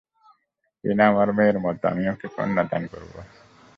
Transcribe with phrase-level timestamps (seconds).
[0.83, 3.19] টিনা আমার মেয়ের মতো, আমি ওকে কন্যাদান করবো।